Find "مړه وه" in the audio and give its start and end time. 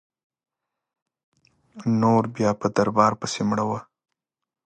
3.49-3.79